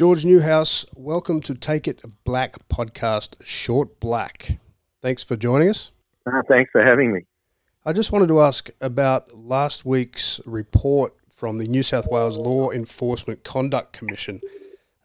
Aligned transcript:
George 0.00 0.24
Newhouse, 0.24 0.86
welcome 0.96 1.42
to 1.42 1.54
Take 1.54 1.86
It 1.86 2.00
Black 2.24 2.56
podcast, 2.70 3.34
Short 3.44 4.00
Black. 4.00 4.58
Thanks 5.02 5.22
for 5.22 5.36
joining 5.36 5.68
us. 5.68 5.90
Uh, 6.24 6.40
thanks 6.48 6.70
for 6.70 6.82
having 6.82 7.12
me. 7.12 7.26
I 7.84 7.92
just 7.92 8.10
wanted 8.10 8.28
to 8.28 8.40
ask 8.40 8.70
about 8.80 9.36
last 9.36 9.84
week's 9.84 10.40
report 10.46 11.12
from 11.28 11.58
the 11.58 11.66
New 11.66 11.82
South 11.82 12.10
Wales 12.10 12.38
Law 12.38 12.70
Enforcement 12.70 13.44
Conduct 13.44 13.92
Commission. 13.92 14.40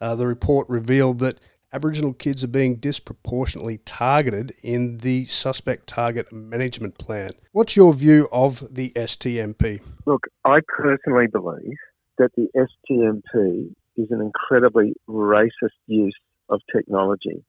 Uh, 0.00 0.14
the 0.14 0.26
report 0.26 0.66
revealed 0.70 1.18
that 1.18 1.40
Aboriginal 1.74 2.14
kids 2.14 2.42
are 2.42 2.48
being 2.48 2.76
disproportionately 2.76 3.76
targeted 3.84 4.54
in 4.64 4.96
the 4.96 5.26
Suspect 5.26 5.86
Target 5.86 6.32
Management 6.32 6.96
Plan. 6.96 7.32
What's 7.52 7.76
your 7.76 7.92
view 7.92 8.30
of 8.32 8.64
the 8.74 8.92
STMP? 8.96 9.82
Look, 10.06 10.22
I 10.46 10.60
personally 10.66 11.26
believe 11.26 11.76
that 12.16 12.30
the 12.34 12.48
STMP 12.56 13.74
is 13.96 14.08
an 14.10 14.20
incredibly 14.20 14.94
racist 15.08 15.78
use 15.86 16.16
of 16.48 16.60
technology. 16.74 17.44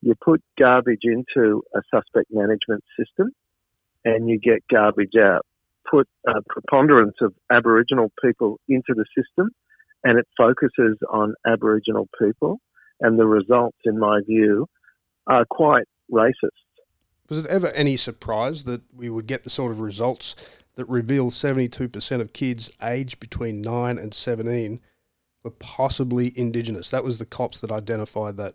You 0.00 0.14
put 0.22 0.42
garbage 0.58 1.02
into 1.02 1.62
a 1.74 1.80
suspect 1.92 2.26
management 2.30 2.84
system 2.98 3.32
and 4.04 4.28
you 4.28 4.38
get 4.38 4.62
garbage 4.70 5.16
out. 5.20 5.44
Put 5.90 6.06
a 6.26 6.40
preponderance 6.48 7.16
of 7.20 7.34
Aboriginal 7.50 8.12
people 8.22 8.60
into 8.68 8.94
the 8.94 9.04
system 9.16 9.50
and 10.04 10.18
it 10.18 10.26
focuses 10.36 10.98
on 11.10 11.34
Aboriginal 11.46 12.08
people. 12.20 12.60
And 13.00 13.18
the 13.18 13.26
results, 13.26 13.78
in 13.84 13.98
my 13.98 14.20
view, 14.26 14.66
are 15.26 15.44
quite 15.48 15.86
racist. 16.12 16.50
Was 17.28 17.38
it 17.38 17.46
ever 17.46 17.68
any 17.68 17.96
surprise 17.96 18.64
that 18.64 18.82
we 18.94 19.10
would 19.10 19.26
get 19.26 19.44
the 19.44 19.50
sort 19.50 19.70
of 19.70 19.80
results 19.80 20.34
that 20.76 20.88
reveal 20.88 21.30
72% 21.30 22.20
of 22.20 22.32
kids 22.32 22.70
aged 22.82 23.20
between 23.20 23.60
9 23.60 23.98
and 23.98 24.14
17 24.14 24.80
were 25.42 25.50
possibly 25.50 26.32
Indigenous. 26.36 26.90
That 26.90 27.04
was 27.04 27.18
the 27.18 27.26
cops 27.26 27.60
that 27.60 27.70
identified 27.70 28.36
that 28.36 28.54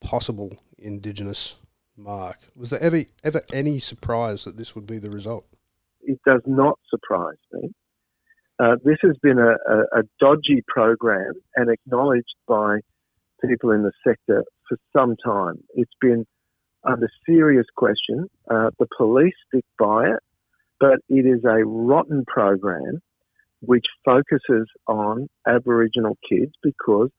possible 0.00 0.58
Indigenous 0.78 1.56
mark. 1.96 2.38
Was 2.56 2.70
there 2.70 2.82
ever 2.82 3.04
ever 3.22 3.40
any 3.52 3.78
surprise 3.78 4.44
that 4.44 4.56
this 4.56 4.74
would 4.74 4.86
be 4.86 4.98
the 4.98 5.10
result? 5.10 5.46
It 6.00 6.20
does 6.26 6.42
not 6.46 6.78
surprise 6.90 7.38
me. 7.52 7.70
Uh, 8.58 8.76
this 8.84 8.98
has 9.02 9.16
been 9.22 9.38
a, 9.38 9.52
a, 9.52 10.00
a, 10.00 10.02
dodgy 10.20 10.62
program 10.68 11.32
and 11.56 11.68
acknowledged 11.70 12.36
by 12.46 12.78
people 13.44 13.72
in 13.72 13.82
the 13.82 13.90
sector 14.06 14.44
for 14.68 14.78
some 14.96 15.16
time. 15.24 15.56
It's 15.74 15.90
been 16.00 16.24
under 16.84 17.08
serious 17.26 17.66
question. 17.74 18.30
Uh, 18.48 18.70
the 18.78 18.86
police 18.96 19.34
stick 19.48 19.64
by 19.78 20.06
it, 20.06 20.20
but 20.78 21.00
it 21.08 21.26
is 21.26 21.44
a 21.44 21.64
rotten 21.64 22.24
program 22.26 23.00
which 23.66 23.86
focuses 24.04 24.68
on 24.86 25.28
Aboriginal 25.46 26.16
kids 26.28 26.52
because 26.62 27.10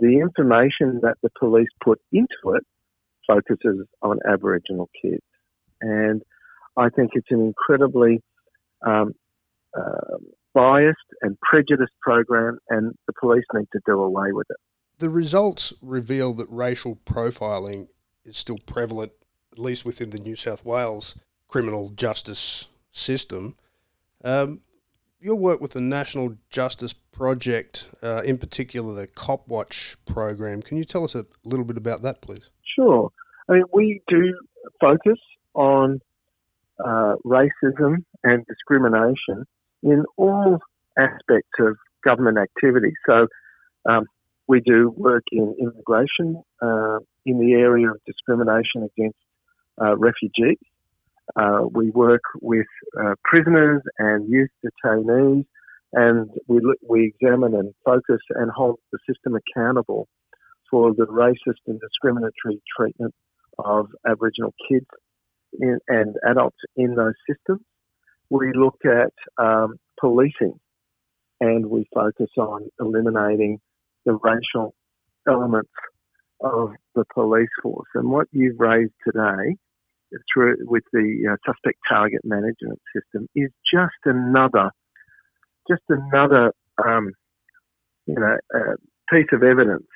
the 0.00 0.18
information 0.18 1.00
that 1.02 1.16
the 1.22 1.30
police 1.38 1.68
put 1.82 2.00
into 2.12 2.54
it 2.54 2.64
focuses 3.26 3.86
on 4.02 4.18
Aboriginal 4.28 4.90
kids. 5.00 5.22
And 5.80 6.22
I 6.76 6.88
think 6.88 7.10
it's 7.14 7.30
an 7.30 7.40
incredibly 7.40 8.20
um, 8.86 9.12
uh, 9.76 10.18
biased 10.54 10.98
and 11.22 11.38
prejudiced 11.40 11.92
program, 12.00 12.58
and 12.68 12.94
the 13.06 13.12
police 13.18 13.44
need 13.54 13.68
to 13.72 13.80
do 13.86 14.00
away 14.00 14.32
with 14.32 14.46
it. 14.50 14.56
The 14.98 15.10
results 15.10 15.72
reveal 15.80 16.32
that 16.34 16.46
racial 16.48 16.98
profiling 17.06 17.88
is 18.24 18.36
still 18.36 18.58
prevalent, 18.66 19.12
at 19.52 19.58
least 19.58 19.84
within 19.84 20.10
the 20.10 20.18
New 20.18 20.36
South 20.36 20.64
Wales 20.64 21.16
criminal 21.48 21.90
justice 21.90 22.68
system. 22.92 23.56
Um, 24.24 24.60
your 25.22 25.36
work 25.36 25.60
with 25.60 25.72
the 25.72 25.80
National 25.80 26.36
Justice 26.50 26.92
Project, 26.92 27.88
uh, 28.02 28.22
in 28.24 28.38
particular 28.38 28.94
the 28.94 29.06
Cop 29.06 29.46
Watch 29.48 29.96
program, 30.04 30.62
can 30.62 30.78
you 30.78 30.84
tell 30.84 31.04
us 31.04 31.14
a 31.14 31.26
little 31.44 31.64
bit 31.64 31.76
about 31.76 32.02
that, 32.02 32.20
please? 32.20 32.50
Sure. 32.76 33.10
I 33.48 33.54
mean, 33.54 33.64
we 33.72 34.02
do 34.08 34.36
focus 34.80 35.18
on 35.54 36.00
uh, 36.84 37.14
racism 37.24 38.04
and 38.24 38.44
discrimination 38.46 39.46
in 39.82 40.04
all 40.16 40.58
aspects 40.98 41.50
of 41.60 41.76
government 42.04 42.38
activity. 42.38 42.92
So, 43.06 43.28
um, 43.88 44.06
we 44.48 44.60
do 44.60 44.92
work 44.96 45.22
in 45.30 45.54
immigration, 45.58 46.42
uh, 46.60 46.98
in 47.24 47.38
the 47.38 47.52
area 47.52 47.90
of 47.90 48.00
discrimination 48.06 48.88
against 48.96 49.16
uh, 49.80 49.96
refugees. 49.96 50.58
Uh, 51.36 51.62
we 51.70 51.90
work 51.90 52.22
with 52.40 52.66
uh, 53.00 53.14
prisoners 53.24 53.82
and 53.98 54.28
youth 54.28 54.50
detainees, 54.64 55.44
and 55.92 56.30
we, 56.48 56.60
we 56.86 57.14
examine 57.14 57.54
and 57.54 57.74
focus 57.84 58.20
and 58.30 58.50
hold 58.50 58.78
the 58.92 58.98
system 59.08 59.36
accountable 59.36 60.08
for 60.70 60.92
the 60.94 61.06
racist 61.06 61.60
and 61.66 61.80
discriminatory 61.80 62.62
treatment 62.76 63.14
of 63.58 63.86
Aboriginal 64.06 64.54
kids 64.68 64.86
in, 65.60 65.78
and 65.88 66.16
adults 66.28 66.56
in 66.76 66.94
those 66.94 67.14
systems. 67.28 67.60
We 68.30 68.52
look 68.54 68.78
at 68.84 69.12
um, 69.42 69.76
policing 70.00 70.58
and 71.40 71.66
we 71.66 71.86
focus 71.92 72.30
on 72.38 72.68
eliminating 72.80 73.60
the 74.06 74.14
racial 74.22 74.74
elements 75.28 75.70
of 76.40 76.70
the 76.94 77.04
police 77.12 77.48
force. 77.62 77.88
And 77.94 78.10
what 78.10 78.28
you've 78.32 78.58
raised 78.58 78.94
today 79.04 79.56
through 80.32 80.56
with 80.60 80.84
the 80.92 81.28
uh, 81.30 81.36
suspect 81.46 81.78
target 81.88 82.20
management 82.24 82.80
system 82.94 83.28
is 83.34 83.50
just 83.72 83.94
another, 84.04 84.70
just 85.68 85.82
another, 85.88 86.52
um, 86.84 87.12
you 88.06 88.14
know, 88.14 88.36
uh, 88.54 88.74
piece 89.10 89.28
of 89.32 89.42
evidence 89.42 89.86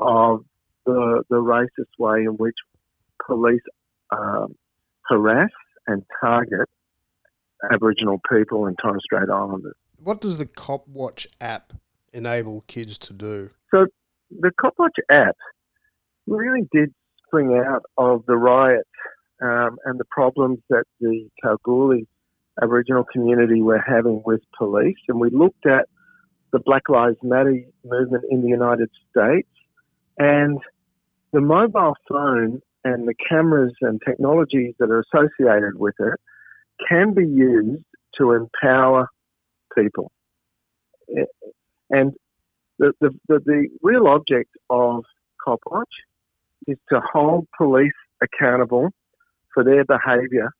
of 0.00 0.44
the 0.86 1.22
the 1.28 1.36
racist 1.36 1.92
way 1.98 2.20
in 2.20 2.36
which 2.36 2.54
police 3.26 3.60
um, 4.10 4.54
harass 5.06 5.50
and 5.86 6.02
target 6.20 6.68
Aboriginal 7.70 8.20
people 8.30 8.66
and 8.66 8.76
Torres 8.80 9.02
Strait 9.04 9.28
Islanders. 9.28 9.74
What 10.02 10.20
does 10.20 10.38
the 10.38 10.46
Cop 10.46 10.86
Watch 10.86 11.26
app 11.40 11.72
enable 12.12 12.62
kids 12.62 12.98
to 12.98 13.12
do? 13.12 13.50
So 13.70 13.86
the 14.30 14.50
Cop 14.60 14.74
Watch 14.78 14.96
app 15.10 15.36
really 16.26 16.68
did 16.72 16.94
spring 17.26 17.62
out 17.66 17.82
of 17.96 18.24
the 18.26 18.36
riots 18.36 18.88
um, 19.42 19.78
and 19.84 19.98
the 19.98 20.04
problems 20.10 20.58
that 20.70 20.84
the 21.00 21.28
Kalgoorlie 21.42 22.06
Aboriginal 22.60 23.04
community 23.04 23.62
were 23.62 23.82
having 23.86 24.22
with 24.24 24.40
police. 24.56 24.96
And 25.08 25.20
we 25.20 25.30
looked 25.30 25.66
at 25.66 25.86
the 26.52 26.58
Black 26.58 26.88
Lives 26.88 27.16
Matter 27.22 27.62
movement 27.84 28.24
in 28.30 28.42
the 28.42 28.48
United 28.48 28.90
States 29.10 29.48
and 30.18 30.58
the 31.32 31.40
mobile 31.40 31.94
phone 32.08 32.60
and 32.84 33.06
the 33.06 33.14
cameras 33.28 33.74
and 33.80 34.00
technologies 34.06 34.74
that 34.78 34.90
are 34.90 35.04
associated 35.12 35.78
with 35.78 35.94
it 35.98 36.18
can 36.88 37.12
be 37.14 37.26
used 37.26 37.84
to 38.16 38.32
empower 38.32 39.08
people. 39.76 40.10
And 41.90 42.12
the, 42.78 42.92
the, 43.00 43.10
the, 43.28 43.40
the 43.44 43.68
real 43.82 44.06
object 44.06 44.50
of 44.70 45.04
Copwatch 45.46 45.84
is 46.66 46.78
to 46.90 47.00
hold 47.12 47.46
police 47.56 47.92
accountable 48.22 48.90
for 49.58 49.64
their 49.64 49.84
behaviour 49.84 50.52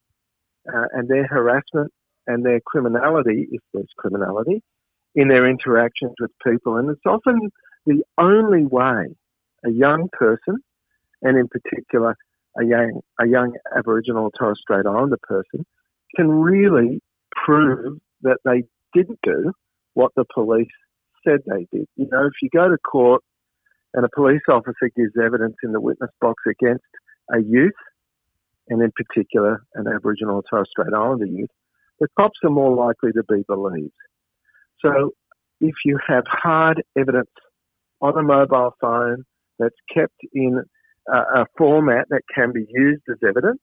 uh, 0.75 0.86
and 0.92 1.09
their 1.09 1.26
harassment 1.26 1.92
and 2.26 2.44
their 2.44 2.60
criminality, 2.66 3.47
if 3.53 3.60
there's 3.72 3.86
criminality, 3.97 4.60
in 5.14 5.28
their 5.28 5.48
interactions 5.48 6.14
with 6.20 6.32
people. 6.44 6.76
And 6.76 6.91
it's 6.91 7.00
often 7.06 7.50
the 7.86 8.03
only 8.19 8.64
way 8.64 9.14
a 9.64 9.70
young 9.70 10.09
person, 10.12 10.56
and 11.22 11.38
in 11.38 11.47
particular 11.47 12.16
a 12.60 12.65
young, 12.65 13.00
a 13.21 13.28
young 13.28 13.53
Aboriginal 13.77 14.24
or 14.24 14.30
Torres 14.36 14.59
Strait 14.60 14.84
Islander 14.84 15.18
person, 15.22 15.65
can 16.16 16.28
really 16.28 17.00
prove 17.47 17.98
that 18.22 18.39
they 18.45 18.65
didn't 18.95 19.21
do 19.22 19.53
what 19.95 20.10
the 20.16 20.24
police 20.34 20.66
said 21.24 21.39
they 21.47 21.68
did. 21.72 21.86
You 21.95 22.09
know, 22.10 22.27
if 22.27 22.33
you 22.42 22.48
go 22.53 22.68
to 22.68 22.78
court 22.78 23.22
and 23.95 24.04
a 24.04 24.09
police 24.12 24.42
officer 24.48 24.91
gives 24.97 25.12
evidence 25.22 25.54
in 25.62 25.71
the 25.71 25.80
witness 25.80 26.10
box 26.21 26.42
against 26.48 26.84
a 27.33 27.41
youth 27.41 27.72
and 28.68 28.82
in 28.82 28.92
particular 28.92 29.62
an 29.74 29.86
Aboriginal 29.86 30.36
or 30.36 30.42
Torres 30.48 30.68
Strait 30.70 30.92
Islander 30.94 31.26
youth, 31.26 31.50
the 32.00 32.09
cops 32.18 32.38
are 32.44 32.50
more 32.50 32.74
likely 32.74 33.12
to 33.12 33.22
be 33.28 33.42
believed. 33.47 33.92
So 34.80 35.12
if 35.60 35.74
you 35.84 35.98
have 36.06 36.24
hard 36.26 36.82
evidence 36.97 37.30
on 38.00 38.16
a 38.16 38.22
mobile 38.22 38.74
phone 38.80 39.24
that's 39.59 39.74
kept 39.92 40.15
in 40.32 40.62
a, 41.09 41.41
a 41.41 41.47
format 41.56 42.06
that 42.10 42.22
can 42.32 42.53
be 42.53 42.66
used 42.68 43.03
as 43.10 43.16
evidence, 43.26 43.60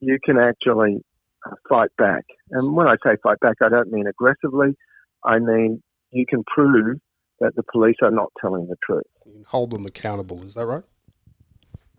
you 0.00 0.18
can 0.24 0.38
actually 0.38 0.98
uh, 1.46 1.54
fight 1.68 1.90
back. 1.98 2.24
And 2.50 2.74
when 2.74 2.86
I 2.86 2.94
say 3.04 3.16
fight 3.22 3.40
back, 3.40 3.56
I 3.62 3.68
don't 3.68 3.90
mean 3.90 4.06
aggressively. 4.06 4.76
I 5.24 5.38
mean 5.38 5.82
you 6.12 6.24
can 6.26 6.44
prove 6.44 6.98
that 7.40 7.54
the 7.56 7.62
police 7.70 7.96
are 8.02 8.10
not 8.10 8.32
telling 8.40 8.68
the 8.68 8.76
truth. 8.84 9.04
You 9.26 9.32
can 9.32 9.44
hold 9.44 9.70
them 9.70 9.86
accountable. 9.86 10.42
Is 10.44 10.54
that 10.54 10.66
right? 10.66 10.84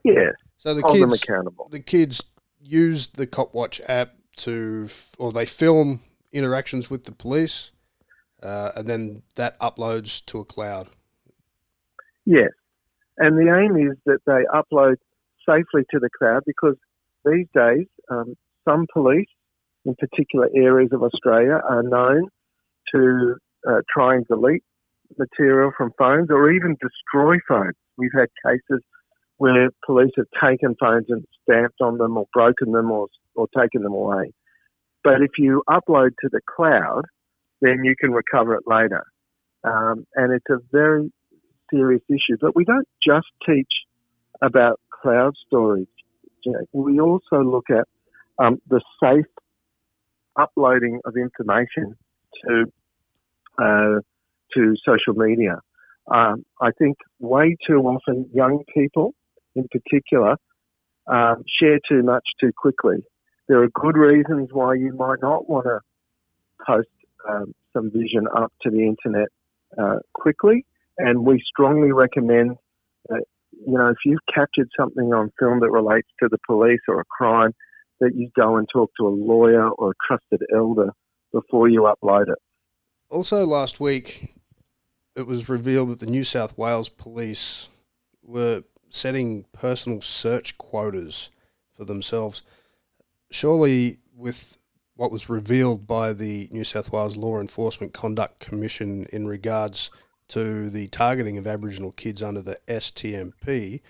Yeah. 0.03 0.31
So 0.59 0.73
the 0.73 0.81
hold 0.81 0.93
kids, 0.93 1.01
them 1.01 1.13
accountable. 1.13 1.69
The 1.69 1.79
kids 1.79 2.23
use 2.59 3.07
the 3.07 3.25
Copwatch 3.25 3.79
app 3.87 4.15
to, 4.37 4.87
or 5.17 5.31
they 5.31 5.45
film 5.45 6.01
interactions 6.31 6.89
with 6.89 7.05
the 7.05 7.13
police, 7.13 7.71
uh, 8.43 8.73
and 8.75 8.87
then 8.87 9.23
that 9.35 9.57
uploads 9.59 10.23
to 10.25 10.39
a 10.39 10.45
cloud. 10.45 10.89
Yes. 12.25 12.49
And 13.17 13.37
the 13.37 13.51
aim 13.51 13.75
is 13.89 13.97
that 14.05 14.19
they 14.25 14.43
upload 14.53 14.97
safely 15.47 15.83
to 15.91 15.99
the 15.99 16.09
cloud 16.17 16.43
because 16.45 16.75
these 17.25 17.47
days, 17.53 17.87
um, 18.09 18.35
some 18.67 18.85
police 18.93 19.27
in 19.85 19.95
particular 19.95 20.49
areas 20.53 20.91
of 20.91 21.01
Australia 21.03 21.61
are 21.69 21.83
known 21.83 22.27
to 22.93 23.35
uh, 23.67 23.81
try 23.93 24.15
and 24.15 24.27
delete 24.27 24.63
material 25.17 25.71
from 25.77 25.91
phones 25.97 26.29
or 26.29 26.51
even 26.51 26.75
destroy 26.81 27.37
phones. 27.47 27.75
We've 27.97 28.11
had 28.13 28.27
cases 28.45 28.83
where 29.39 29.69
police 29.85 30.11
have 30.17 30.27
taken 30.41 30.75
phones 30.79 31.05
and 31.09 31.25
stamped 31.41 31.81
on 31.81 31.97
them 31.97 32.17
or 32.17 32.25
broken 32.33 32.71
them 32.73 32.91
or, 32.91 33.07
or 33.35 33.47
taken 33.57 33.81
them 33.81 33.93
away. 33.93 34.31
But 35.03 35.21
if 35.21 35.31
you 35.37 35.63
upload 35.69 36.11
to 36.21 36.29
the 36.29 36.41
cloud, 36.45 37.03
then 37.61 37.83
you 37.83 37.95
can 37.99 38.11
recover 38.11 38.55
it 38.55 38.63
later. 38.67 39.03
Um, 39.63 40.05
and 40.15 40.33
it's 40.33 40.45
a 40.49 40.59
very 40.71 41.11
serious 41.71 42.01
issue. 42.09 42.37
But 42.39 42.55
we 42.55 42.65
don't 42.65 42.87
just 43.05 43.27
teach 43.47 43.71
about 44.41 44.79
cloud 45.01 45.33
storage. 45.47 45.87
We 46.73 46.99
also 46.99 47.41
look 47.41 47.69
at 47.69 47.87
um, 48.43 48.61
the 48.67 48.81
safe 49.01 49.25
uploading 50.37 50.99
of 51.05 51.15
information 51.15 51.95
to 52.43 52.65
uh, 53.61 53.99
to 54.53 54.75
social 54.85 55.13
media. 55.13 55.59
Um, 56.11 56.45
I 56.61 56.71
think 56.77 56.97
way 57.19 57.55
too 57.67 57.79
often 57.81 58.29
young 58.33 58.63
people, 58.73 59.13
in 59.55 59.67
particular, 59.69 60.35
um, 61.07 61.43
share 61.59 61.79
too 61.87 62.03
much 62.03 62.23
too 62.39 62.51
quickly. 62.55 62.97
There 63.47 63.63
are 63.63 63.69
good 63.69 63.97
reasons 63.97 64.49
why 64.51 64.75
you 64.75 64.93
might 64.93 65.21
not 65.21 65.49
want 65.49 65.65
to 65.65 65.79
post 66.65 66.87
um, 67.27 67.53
some 67.73 67.91
vision 67.91 68.27
up 68.35 68.53
to 68.61 68.69
the 68.69 68.79
internet 68.79 69.29
uh, 69.77 69.97
quickly, 70.13 70.65
and 70.97 71.25
we 71.25 71.41
strongly 71.47 71.91
recommend 71.91 72.57
that 73.09 73.23
you 73.65 73.77
know 73.77 73.89
if 73.89 73.97
you've 74.05 74.19
captured 74.33 74.69
something 74.79 75.13
on 75.13 75.31
film 75.39 75.59
that 75.61 75.71
relates 75.71 76.07
to 76.21 76.29
the 76.29 76.37
police 76.45 76.81
or 76.87 77.01
a 77.01 77.05
crime, 77.05 77.53
that 77.99 78.15
you 78.15 78.29
go 78.35 78.57
and 78.57 78.67
talk 78.71 78.91
to 78.99 79.07
a 79.07 79.09
lawyer 79.09 79.69
or 79.69 79.91
a 79.91 79.93
trusted 80.07 80.41
elder 80.55 80.91
before 81.31 81.67
you 81.69 81.81
upload 81.81 82.29
it. 82.29 82.37
Also, 83.09 83.45
last 83.45 83.79
week, 83.79 84.35
it 85.15 85.25
was 85.25 85.49
revealed 85.49 85.89
that 85.89 85.99
the 85.99 86.05
New 86.05 86.23
South 86.23 86.57
Wales 86.57 86.89
police 86.89 87.69
were 88.23 88.63
setting 88.89 89.45
personal 89.53 90.01
search 90.01 90.57
quotas 90.57 91.29
for 91.75 91.85
themselves. 91.85 92.43
Surely, 93.31 93.97
with 94.15 94.57
what 94.95 95.11
was 95.11 95.29
revealed 95.29 95.87
by 95.87 96.11
the 96.11 96.49
New 96.51 96.63
South 96.63 96.91
Wales 96.91 97.15
Law 97.15 97.39
Enforcement 97.39 97.93
Conduct 97.93 98.39
Commission 98.39 99.05
in 99.13 99.27
regards 99.27 99.91
to 100.29 100.69
the 100.69 100.87
targeting 100.87 101.37
of 101.37 101.47
Aboriginal 101.47 101.91
kids 101.93 102.21
under 102.21 102.41
the 102.41 102.57
STMP, 102.67 103.81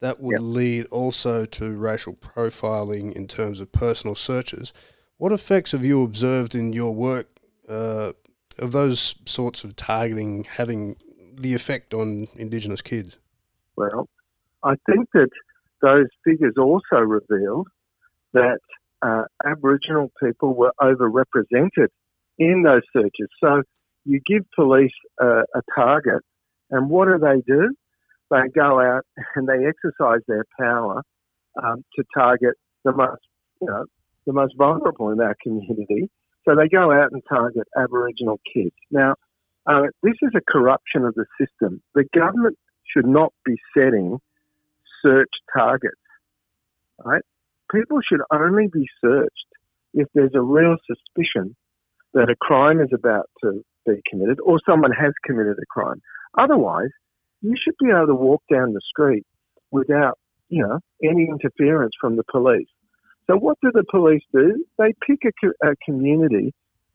that 0.00 0.20
would 0.20 0.32
yep. 0.32 0.40
lead 0.42 0.86
also 0.86 1.44
to 1.44 1.76
racial 1.76 2.14
profiling 2.14 3.12
in 3.12 3.26
terms 3.26 3.60
of 3.60 3.72
personal 3.72 4.14
searches. 4.14 4.72
What 5.16 5.32
effects 5.32 5.72
have 5.72 5.84
you 5.84 6.02
observed 6.02 6.54
in 6.54 6.72
your 6.72 6.94
work 6.94 7.28
uh, 7.68 8.12
of 8.58 8.72
those 8.72 9.14
sorts 9.24 9.64
of 9.64 9.76
targeting 9.76 10.44
having 10.44 10.96
the 11.34 11.54
effect 11.54 11.94
on 11.94 12.28
Indigenous 12.36 12.82
kids? 12.82 13.18
Well, 13.76 14.08
I 14.64 14.74
think 14.86 15.08
that 15.14 15.30
those 15.82 16.06
figures 16.24 16.54
also 16.58 16.96
revealed 16.96 17.68
that 18.32 18.58
uh, 19.02 19.24
Aboriginal 19.44 20.10
people 20.22 20.54
were 20.54 20.72
overrepresented 20.80 21.88
in 22.38 22.62
those 22.62 22.82
searches. 22.92 23.28
So 23.42 23.62
you 24.04 24.20
give 24.26 24.44
police 24.54 24.92
a, 25.20 25.42
a 25.54 25.60
target, 25.74 26.22
and 26.70 26.88
what 26.88 27.06
do 27.06 27.18
they 27.18 27.42
do? 27.46 27.74
they 28.30 28.48
go 28.54 28.80
out 28.80 29.04
and 29.36 29.48
they 29.48 29.66
exercise 29.66 30.20
their 30.26 30.44
power 30.58 31.02
um, 31.62 31.84
to 31.96 32.04
target 32.16 32.54
the 32.84 32.92
most, 32.92 33.20
you 33.60 33.68
know, 33.68 33.84
the 34.26 34.32
most 34.32 34.54
vulnerable 34.56 35.10
in 35.10 35.20
our 35.20 35.36
community. 35.42 36.10
So 36.46 36.54
they 36.54 36.68
go 36.68 36.90
out 36.90 37.12
and 37.12 37.22
target 37.28 37.66
Aboriginal 37.76 38.40
kids. 38.52 38.74
Now, 38.90 39.14
uh, 39.66 39.82
this 40.02 40.14
is 40.22 40.30
a 40.34 40.40
corruption 40.52 41.04
of 41.04 41.14
the 41.14 41.26
system. 41.38 41.82
The 41.94 42.04
government 42.14 42.58
should 42.84 43.06
not 43.06 43.32
be 43.44 43.56
setting 43.76 44.18
search 45.04 45.30
targets, 45.52 46.00
right? 47.04 47.22
People 47.72 47.98
should 48.08 48.20
only 48.32 48.68
be 48.72 48.86
searched 49.00 49.30
if 49.94 50.08
there's 50.14 50.34
a 50.34 50.40
real 50.40 50.76
suspicion 50.86 51.54
that 52.14 52.30
a 52.30 52.36
crime 52.40 52.80
is 52.80 52.90
about 52.92 53.28
to 53.42 53.64
be 53.86 54.00
committed 54.08 54.38
or 54.40 54.60
someone 54.66 54.92
has 54.92 55.12
committed 55.24 55.56
a 55.60 55.66
crime. 55.68 56.00
Otherwise, 56.38 56.90
you 57.42 57.54
should 57.62 57.74
be 57.80 57.90
able 57.90 58.06
to 58.06 58.14
walk 58.14 58.42
down 58.50 58.72
the 58.72 58.80
street 58.88 59.24
without, 59.70 60.18
you 60.48 60.62
know, 60.62 60.78
any 61.02 61.28
interference 61.28 61.92
from 62.00 62.16
the 62.16 62.24
police. 62.30 62.68
So 63.26 63.36
what 63.36 63.58
do 63.62 63.70
the 63.72 63.84
police 63.90 64.22
do? 64.32 64.64
They 64.78 64.94
pick 65.06 65.20
a, 65.24 65.68
a 65.68 65.74
community 65.84 66.52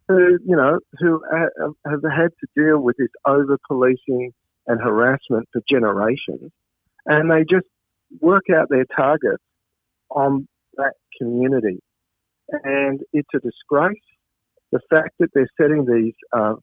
who, 0.08 0.40
you 0.46 0.56
know, 0.56 0.80
who 1.00 1.22
uh, 1.26 1.70
have 1.86 2.02
had 2.04 2.30
to 2.40 2.48
deal 2.56 2.80
with 2.80 2.98
this 2.98 3.10
over 3.28 3.58
policing 3.68 4.32
and 4.68 4.82
harassment 4.82 5.48
for 5.52 5.62
generations, 5.70 6.52
and 7.06 7.32
they 7.32 7.42
just 7.50 7.66
work 8.22 8.46
out 8.54 8.68
their 8.70 8.86
targets 8.96 9.44
on 10.10 10.48
that 10.76 10.94
community. 11.20 11.80
And 12.64 13.02
it's 13.14 13.30
a 13.36 13.40
disgrace. 13.40 13.98
The 14.72 14.80
fact 14.90 15.16
that 15.20 15.30
they're 15.34 15.50
setting 15.60 15.86
these 15.86 16.14
uh, 16.36 16.56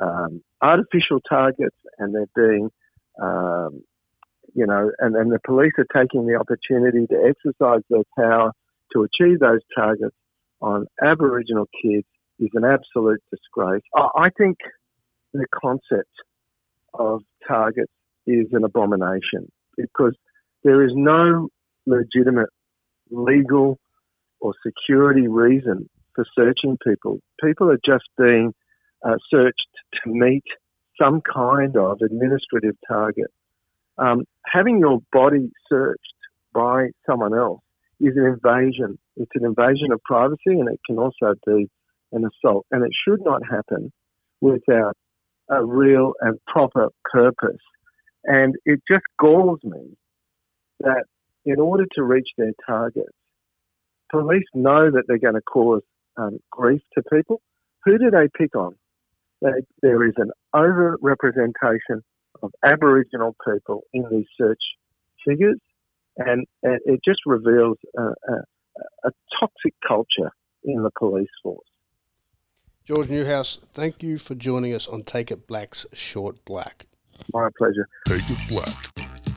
um, 0.00 0.42
artificial 0.62 1.20
targets 1.28 1.76
and 1.98 2.14
they're 2.14 2.26
being 2.34 2.70
um, 3.20 3.82
you 4.54 4.66
know, 4.66 4.90
and, 4.98 5.16
and 5.16 5.32
the 5.32 5.38
police 5.44 5.72
are 5.78 5.86
taking 5.94 6.26
the 6.26 6.34
opportunity 6.34 7.06
to 7.06 7.16
exercise 7.16 7.82
their 7.88 8.02
power 8.16 8.52
to 8.92 9.02
achieve 9.04 9.40
those 9.40 9.60
targets 9.76 10.16
on 10.60 10.86
Aboriginal 11.02 11.66
kids 11.82 12.06
is 12.38 12.50
an 12.54 12.64
absolute 12.64 13.22
disgrace. 13.30 13.82
I 13.94 14.30
think 14.36 14.58
the 15.32 15.46
concept 15.54 16.10
of 16.94 17.22
targets 17.46 17.92
is 18.26 18.46
an 18.52 18.64
abomination 18.64 19.50
because 19.76 20.16
there 20.64 20.84
is 20.84 20.92
no 20.94 21.48
legitimate 21.86 22.50
legal 23.10 23.78
or 24.40 24.54
security 24.64 25.28
reason 25.28 25.88
for 26.14 26.24
searching 26.36 26.76
people. 26.86 27.20
People 27.42 27.70
are 27.70 27.78
just 27.84 28.04
being 28.18 28.52
uh, 29.04 29.16
searched 29.30 29.68
to 30.02 30.10
meet 30.10 30.44
some 31.00 31.20
kind 31.20 31.76
of 31.76 31.98
administrative 32.02 32.76
target. 32.86 33.30
Um, 33.98 34.24
having 34.46 34.78
your 34.78 35.00
body 35.12 35.50
searched 35.68 36.00
by 36.52 36.88
someone 37.06 37.34
else 37.34 37.60
is 38.00 38.16
an 38.16 38.24
invasion. 38.24 38.98
It's 39.16 39.30
an 39.34 39.44
invasion 39.44 39.92
of 39.92 40.02
privacy 40.04 40.38
and 40.46 40.68
it 40.68 40.80
can 40.86 40.98
also 40.98 41.34
be 41.46 41.68
an 42.12 42.24
assault. 42.24 42.66
And 42.70 42.84
it 42.84 42.92
should 43.06 43.20
not 43.24 43.42
happen 43.48 43.92
without 44.40 44.96
a 45.50 45.64
real 45.64 46.14
and 46.20 46.38
proper 46.46 46.88
purpose. 47.10 47.60
And 48.24 48.56
it 48.64 48.80
just 48.90 49.04
galls 49.18 49.60
me 49.64 49.96
that 50.80 51.04
in 51.44 51.60
order 51.60 51.86
to 51.94 52.02
reach 52.02 52.28
their 52.36 52.52
targets, 52.66 53.16
police 54.10 54.44
know 54.54 54.90
that 54.90 55.04
they're 55.06 55.18
going 55.18 55.34
to 55.34 55.40
cause 55.42 55.82
um, 56.16 56.38
grief 56.50 56.82
to 56.94 57.02
people. 57.12 57.40
Who 57.84 57.98
do 57.98 58.10
they 58.10 58.28
pick 58.36 58.54
on? 58.54 58.76
that 59.42 59.62
there 59.82 60.06
is 60.06 60.14
an 60.16 60.30
over-representation 60.54 62.02
of 62.42 62.52
Aboriginal 62.64 63.36
people 63.46 63.82
in 63.92 64.04
these 64.10 64.26
search 64.38 64.60
figures, 65.26 65.58
and, 66.16 66.46
and 66.62 66.80
it 66.84 67.00
just 67.04 67.20
reveals 67.26 67.78
a, 67.96 68.02
a, 68.02 68.34
a 69.04 69.10
toxic 69.38 69.74
culture 69.86 70.30
in 70.64 70.82
the 70.82 70.90
police 70.98 71.28
force. 71.42 71.66
George 72.84 73.08
Newhouse, 73.08 73.58
thank 73.72 74.02
you 74.02 74.18
for 74.18 74.34
joining 74.34 74.74
us 74.74 74.86
on 74.86 75.02
Take 75.02 75.30
It 75.30 75.46
Black's 75.46 75.86
Short 75.92 76.44
Black. 76.44 76.86
My 77.32 77.48
pleasure. 77.56 77.86
Take 78.06 78.22
It 78.28 78.48
Black. 78.48 79.29